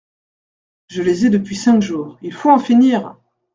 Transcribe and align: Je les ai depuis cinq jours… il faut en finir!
Je 0.87 1.03
les 1.03 1.27
ai 1.27 1.29
depuis 1.29 1.55
cinq 1.55 1.79
jours… 1.79 2.17
il 2.23 2.33
faut 2.33 2.49
en 2.49 2.57
finir! 2.57 3.17